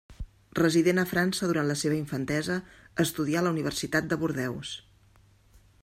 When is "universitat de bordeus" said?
3.57-4.77